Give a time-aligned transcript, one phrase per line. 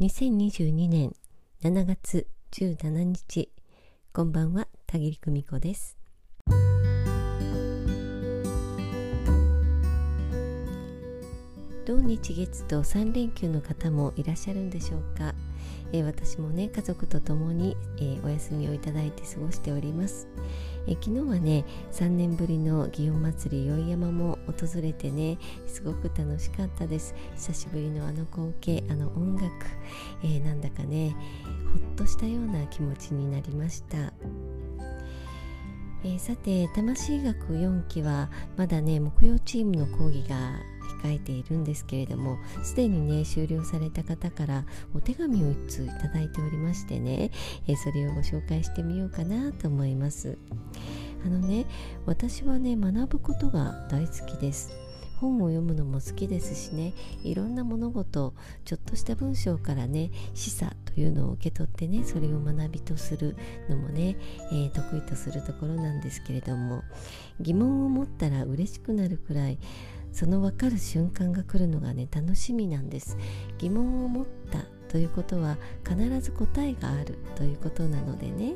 [0.00, 1.12] 2022年
[1.60, 3.50] 7月17日
[4.12, 5.98] こんばんは田切久美子です。
[11.84, 15.34] 土日月と3連休の方もいらっしゃるんでしょうか、
[15.92, 20.28] えー、私もね家族と共に、えー、お休みをいただいて過ごしております、
[20.86, 27.14] えー、昨日はね3年ぶりの祇園祭宵山も訪れてねすごく楽しかったです。
[27.36, 29.48] 久しぶりのあの光景あの音楽、
[30.22, 31.14] えなんだかね
[31.72, 34.12] ほっとしたような気持ちになりました。
[36.04, 40.52] え、さて魂学4期はまだね木曜チームの講義が
[41.02, 47.30] 控えているんですけれどもすでにね終了された方からお手紙を1通いただいておりましてね、
[47.66, 50.38] えそれをご紹介してみようかなと思います。
[51.24, 51.66] あのね
[52.06, 54.88] 私はね学ぶことが大好きです。
[55.20, 63.36] 本を読むのも好きですしねいろんな物事ちょっとした文章からね示唆というのを受け取ってねそれを学びとする
[63.68, 64.16] のもね、
[64.52, 66.82] えー、得意とするところなんですけれども
[67.40, 69.58] 疑問を持ったら嬉しくなるくらい
[70.12, 73.16] その分かる瞬間が来るのがね楽しみなんです。
[73.58, 75.56] 疑問を持ったということは
[75.86, 78.54] 必ず答えがあるということなのでね、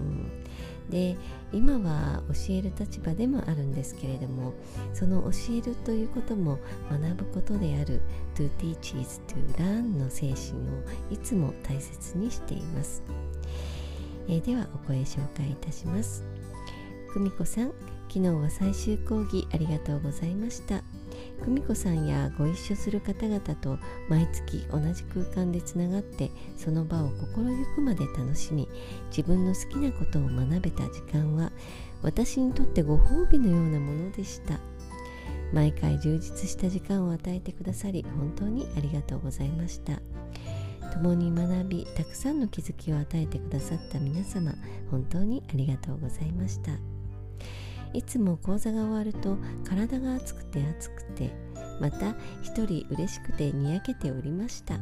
[0.00, 0.44] うん、
[0.90, 1.16] で
[1.52, 4.54] 今は教える立場でもあるんですけれども
[4.92, 6.58] その教えるということも
[6.90, 8.02] 学ぶことである
[8.34, 13.02] to teach is to learn の精神をいつも大切にしています、
[14.28, 16.24] え、ではお声紹介いたします。
[17.12, 17.72] 久美子さん
[18.08, 20.82] 昨日は最終講義ありがとうございました。
[21.44, 28.68] 久美子さんやご一緒する方々と毎月同じ空間でつながってその場を心ゆくまで楽しみ
[29.10, 31.52] 自分の好きなことを学べた時間は
[32.02, 34.58] 私にとってご褒美のようなものでした。
[35.52, 40.00] 毎回充実した時間を与えてくださり本当にありがとうございました。
[40.92, 44.52] 共に学びたくさんの気づきを与えてくださった皆様
[44.90, 46.95] 本当にありがとうございました。
[47.96, 51.32] いつも講座が終わると体が熱くて熱くて
[51.80, 54.78] また一人嬉しくてにやけておりました。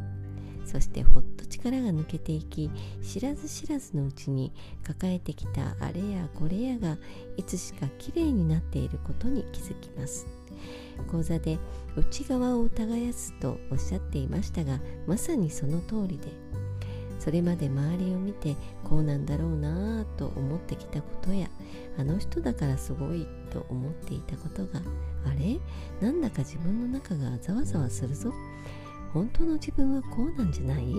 [0.65, 2.71] そしてほっと力が抜けていき
[3.03, 4.51] 知らず知らずのうちに
[4.83, 6.97] 抱えてきたあれやこれやが
[7.37, 10.27] いつしかきれいになっていることに気づきます。
[11.11, 11.59] 講座で
[11.97, 16.29] 内側を疑すとおっしゃっていましたがまさにその通りで
[17.25, 18.55] それまで周りを見て
[18.85, 21.49] こうなんだろうなぁと思ってきたことや
[21.97, 24.83] あの人だからすごいと思っていたことが
[25.27, 25.59] あれ？
[26.03, 28.31] なんだか自分の中がざわざわするぞ。
[29.15, 30.93] 本当の自分はこうなんじゃない？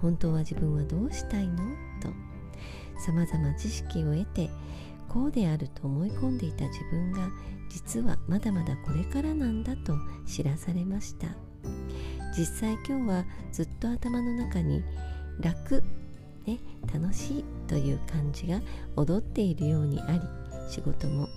[0.00, 1.56] 本当は自分はどうしたいの？
[2.00, 2.08] と。
[3.04, 4.48] さまざま知識を得て
[5.08, 7.28] こうであると思い込んでいた自分が
[7.68, 11.26] 実はまだまだこれからなんだと知らされました。
[12.36, 14.82] 実際今日はずっと頭の中に
[15.40, 15.82] 楽、
[16.46, 16.58] ね、
[16.92, 18.60] 楽しいという感じが
[18.96, 20.20] 踊っているようにあり
[20.68, 21.28] 仕事も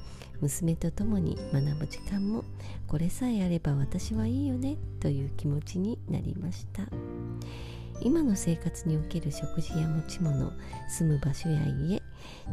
[0.42, 2.44] 娘と共に学ぶ時間も
[2.88, 6.84] これさえあれば私はいいよねという気持ちになりました。
[8.02, 10.52] 今の生活における食事や持ち物
[10.90, 12.02] 住む場所や家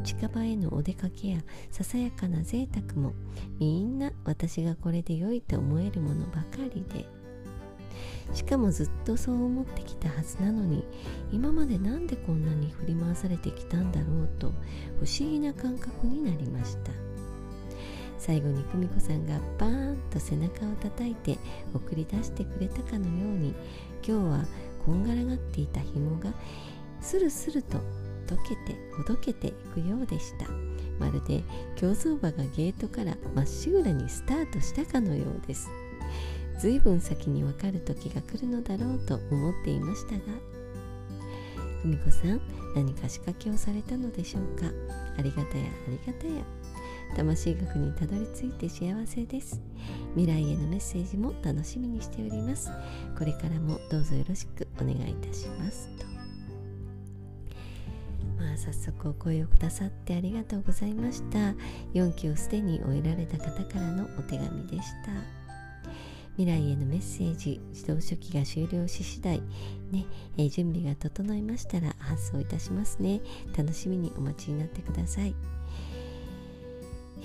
[0.05, 1.39] 近場へのお出かけや
[1.71, 3.13] ささやかな贅沢も
[3.59, 7.07] みんな私がこれで良いと思えるものばかりで
[8.33, 10.85] しかもずっとそう思ってきたはずなのに
[11.33, 14.53] 今までなんでこんなに振り回されてきたんだろうと
[15.01, 16.93] 不思議な感覚になりました。
[18.19, 21.39] 最後に久美子さんがバーンと背中を叩いて
[21.75, 23.53] 送り出してくれたかのように
[24.07, 24.45] 今日は
[24.87, 26.33] こんがらがっていた紐が
[27.01, 27.79] スルスルと
[28.29, 30.47] 溶けてほどけていくようでした。
[31.01, 31.43] まるで
[31.75, 35.69] 競走馬がゲートからまっしぐらにスタートしたかのようです。
[36.63, 40.21] ずいぶん先に分かる時が来るのだろうと思っていましたが
[41.83, 42.41] ふみこさん
[42.77, 44.67] 何か仕掛けをされたのでしょうか？
[45.19, 46.45] ありがたやありがたや。
[47.17, 49.61] 魂学にたどり着いて幸せです。
[50.15, 52.71] 未来へのメッセージも楽しみにしております。
[53.19, 55.89] これからもどうぞよろしくお願いいたします。
[55.99, 56.05] と。
[58.41, 61.55] まあ早速お声をくださってありがとうございました。
[61.95, 65.42] 4期をすでに終えられた方からのお手紙でした。
[66.37, 69.41] 未来へのメッセージ自動書記が終了し次第
[69.91, 70.07] ね、
[70.39, 73.21] えー、準備が整いましたら発送いたしますね。
[73.57, 75.35] 楽しみにお待ちになってください。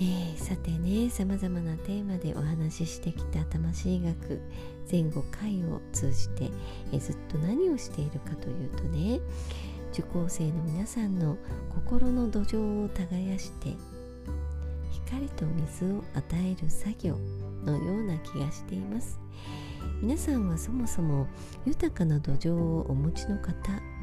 [0.00, 4.40] ー、さてねさまざまなテーマでお話ししてきた魂学
[4.90, 6.50] 前後回を通じて、
[6.92, 9.20] えー、ずっと何をしているかというとね
[9.92, 11.36] 受講生の皆さんの
[11.74, 13.74] 心の土壌を耕して
[14.92, 17.47] 光と水を与える作業。
[17.68, 19.20] のような気がしています。
[20.00, 21.26] 皆さんはそもそも
[21.66, 23.54] 豊かな土壌をお持ちの方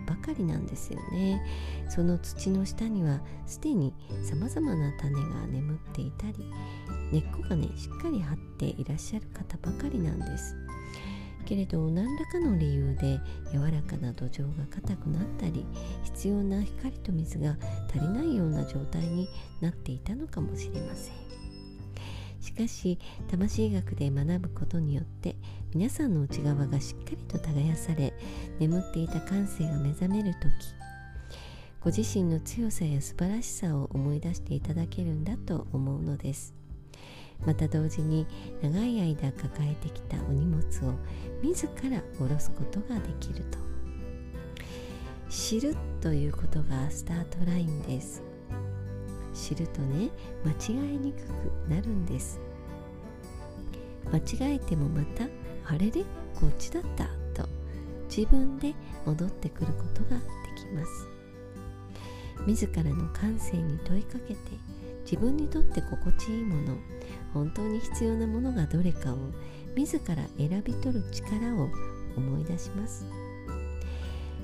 [0.05, 1.41] ばかりなんですよね。
[1.89, 6.33] その土の下にはすでにさまざまな種が眠っていたり
[7.11, 10.55] 根っこがねしっかり張っていらっしゃる方ばかりなんです。
[11.45, 13.19] けれど何らかの理由で
[13.51, 15.65] 柔らかな土壌が硬くなったり
[16.03, 17.55] 必要な光と水が
[17.87, 19.29] 足りないような状態に
[19.61, 21.24] なっていたのかもしれません。
[22.45, 25.35] しかし魂学で学ぶことによって
[25.73, 28.13] 皆さんの内側がしっかりと耕され
[28.59, 30.41] 眠っていた感性が目覚める時
[31.81, 36.55] ご自身の強さや素晴らしさを思い出していただけるんだと思うのです。
[37.45, 38.25] また同時に
[38.63, 40.95] 長い間抱えてきたお荷物を
[41.43, 43.59] 自ら下ろすことができると。
[45.29, 48.34] 知るということがスタートラインです。
[49.35, 50.09] 知るとね
[50.43, 52.39] 間違えにくくなるんです。
[54.11, 55.25] 間違えてもまた
[55.65, 56.03] あれで
[56.35, 57.47] こっちだったと
[58.09, 58.73] 自分で
[59.05, 60.23] 戻ってくることがで
[60.55, 61.07] きます。
[62.45, 64.39] 自らの感性に問いかけて
[65.03, 66.77] 自分にとって心地いいもの
[67.33, 69.17] 本当に必要なものがどれかを
[69.75, 71.69] 自ら選び取る力を
[72.15, 73.05] 思い出します。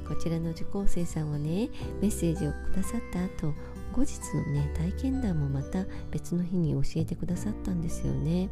[0.08, 1.70] こちらの受講生さんはね
[2.02, 3.54] メッセージをくださった後
[3.92, 8.50] 後日のね体験談もまた別の日に教えてくださったんですよね。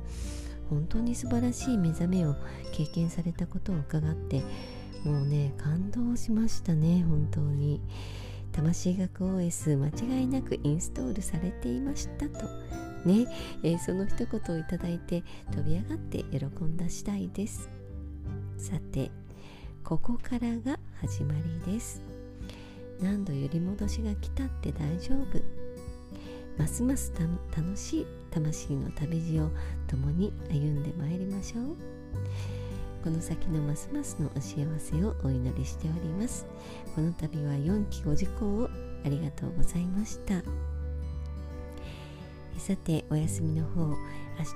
[0.69, 2.35] 本当に素晴らしい目覚めを
[2.71, 4.43] 経験されたことを伺って
[5.03, 7.81] もうね感動しましたね本当に。
[8.51, 12.45] 魂学 OS 間違いなくインストールされていましたと。
[13.05, 13.27] ね、
[13.63, 17.69] えー、その一言をいただいて飛び上がって喜んだ次第です。
[18.57, 19.11] さて
[19.83, 21.33] ここからが始ま
[21.65, 22.18] りです。
[23.01, 25.41] 何度揺り戻しが来たって大丈夫。
[26.57, 27.13] ますます
[27.55, 29.49] 楽しい魂の旅路を
[29.87, 31.75] 共に歩んでまいりましょう。
[33.03, 36.45] この先のますますのお幸せをお祈りしております。
[36.93, 38.69] この度は4期5時項を
[39.05, 40.43] ありがとうございました。
[42.59, 43.95] さてお休みの方明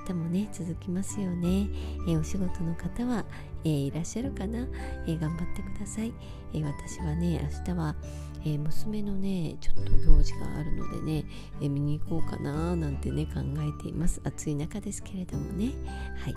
[0.06, 1.68] 日もね続きますよね、
[2.06, 3.24] えお仕事の方は、
[3.64, 4.66] えいらっしゃるかな、
[5.06, 6.12] え頑張ってください、
[6.54, 7.94] え私はね明日は、
[8.46, 11.24] え娘のねちょっと行事があるのでね、
[11.60, 14.20] え見に行こうかななんてね考えています。
[14.24, 15.72] 暑い中ですけれどもね。
[16.18, 16.34] はい。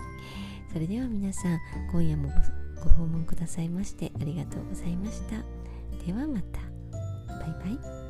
[0.72, 1.58] それでは皆さん
[1.90, 2.30] 今夜も
[2.82, 5.36] ご訪問くださいましてありがとうございました。
[6.04, 6.60] ではまた。
[7.38, 8.07] バイバイ。